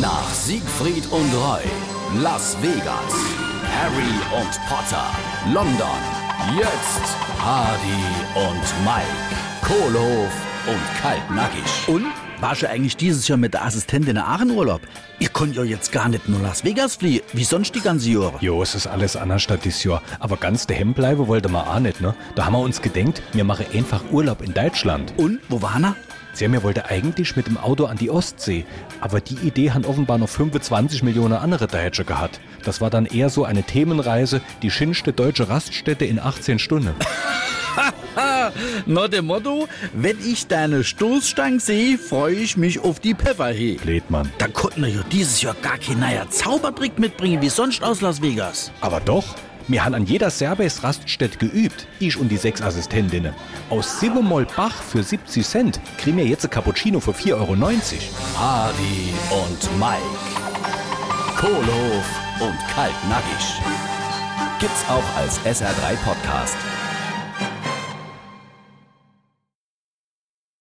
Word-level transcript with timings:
Nach 0.00 0.28
Siegfried 0.30 1.06
und 1.10 1.32
Roy, 1.32 1.62
Las 2.20 2.56
Vegas, 2.60 3.14
Harry 3.78 4.36
und 4.36 4.50
Potter, 4.68 5.06
London, 5.54 5.86
jetzt 6.58 7.16
Hardy 7.38 8.04
und 8.34 8.84
Mike, 8.84 9.06
Kohlhof 9.62 10.32
und 10.66 11.00
Kaltnackig. 11.00 11.62
Und? 11.86 12.04
Warst 12.40 12.60
du 12.60 12.68
eigentlich 12.68 12.98
dieses 12.98 13.26
Jahr 13.28 13.38
mit 13.38 13.54
der 13.54 13.64
Assistentin 13.64 14.16
in 14.16 14.18
Aachen-Urlaub? 14.18 14.82
Ihr 15.18 15.30
könnt 15.30 15.56
ja 15.56 15.62
jetzt 15.62 15.90
gar 15.92 16.10
nicht 16.10 16.28
nur 16.28 16.40
Las 16.40 16.64
Vegas 16.64 16.96
fliehen, 16.96 17.22
wie 17.32 17.44
sonst 17.44 17.74
die 17.74 17.80
ganze 17.80 18.10
Jahre. 18.10 18.34
Jo, 18.40 18.62
es 18.62 18.74
ist 18.74 18.86
alles 18.86 19.16
anders 19.16 19.42
statt 19.42 19.60
dieses 19.64 19.82
Jahr. 19.84 20.02
Aber 20.20 20.36
ganz 20.36 20.66
daheim 20.66 20.92
bleiben 20.92 21.26
wollte 21.26 21.48
man 21.48 21.66
auch 21.66 21.80
nicht, 21.80 22.02
ne? 22.02 22.14
Da 22.34 22.44
haben 22.44 22.52
wir 22.52 22.60
uns 22.60 22.82
gedenkt, 22.82 23.22
wir 23.32 23.44
machen 23.44 23.64
einfach 23.72 24.02
Urlaub 24.10 24.42
in 24.42 24.52
Deutschland. 24.52 25.14
Und? 25.16 25.40
Wo 25.48 25.62
war 25.62 25.80
er? 25.80 25.96
Sie 26.36 26.46
mir 26.48 26.62
wollte 26.62 26.84
eigentlich 26.90 27.34
mit 27.34 27.46
dem 27.46 27.56
Auto 27.56 27.86
an 27.86 27.96
die 27.96 28.10
Ostsee, 28.10 28.66
aber 29.00 29.22
die 29.22 29.36
Idee 29.36 29.70
haben 29.70 29.86
offenbar 29.86 30.18
noch 30.18 30.28
25 30.28 31.02
Millionen 31.02 31.32
andere 31.32 31.66
Deutsche 31.66 32.04
gehabt. 32.04 32.40
Das 32.62 32.82
war 32.82 32.90
dann 32.90 33.06
eher 33.06 33.30
so 33.30 33.46
eine 33.46 33.62
Themenreise, 33.62 34.42
die 34.60 34.70
schinste 34.70 35.14
deutsche 35.14 35.48
Raststätte 35.48 36.04
in 36.04 36.18
18 36.18 36.58
Stunden. 36.58 36.94
Nach 38.86 39.08
dem 39.08 39.26
Motto, 39.26 39.66
wenn 39.94 40.18
ich 40.20 40.46
deine 40.46 40.84
Stoßstange 40.84 41.58
sehe, 41.58 41.96
freue 41.96 42.34
ich 42.34 42.58
mich 42.58 42.80
auf 42.80 43.00
die 43.00 43.14
Pfefferhe. 43.14 43.76
Blödmann. 43.76 44.30
Da 44.36 44.48
konnten 44.48 44.82
wir 44.82 44.90
ja 44.90 45.02
dieses 45.10 45.40
Jahr 45.40 45.56
gar 45.62 45.78
keinen 45.78 46.00
neuer 46.00 46.28
Zaubertrick 46.28 46.98
mitbringen, 46.98 47.40
wie 47.40 47.48
sonst 47.48 47.82
aus 47.82 48.02
Las 48.02 48.20
Vegas. 48.20 48.72
Aber 48.82 49.00
doch, 49.00 49.24
wir 49.68 49.84
haben 49.84 49.94
an 49.94 50.06
jeder 50.06 50.30
Service 50.30 50.82
Raststätte 50.82 51.38
geübt, 51.38 51.88
ich 51.98 52.16
und 52.18 52.28
die 52.28 52.36
sechs 52.36 52.62
Assistentinnen. 52.62 53.34
Aus 53.68 54.00
7 54.00 54.24
Mol 54.24 54.46
Bach 54.56 54.74
für 54.82 55.02
70 55.02 55.44
Cent 55.44 55.80
kriegen 55.98 56.16
wir 56.18 56.26
jetzt 56.26 56.44
ein 56.44 56.50
Cappuccino 56.50 57.00
für 57.00 57.10
4,90 57.10 57.34
Euro. 57.34 57.56
Hardy 58.38 59.12
und 59.30 59.78
Mike, 59.78 60.02
Kohlhof 61.36 62.06
und 62.40 62.58
Kaltnackig. 62.74 63.60
Gibt's 64.60 64.84
auch 64.88 65.16
als 65.16 65.40
SR3 65.40 65.96
Podcast. 66.04 66.56